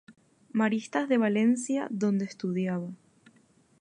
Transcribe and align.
Maristas 0.51 1.07
de 1.09 1.19
Valencia 1.19 1.87
donde 1.91 2.25
estudiaba. 2.25 2.89